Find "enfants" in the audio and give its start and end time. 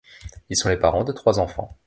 1.39-1.77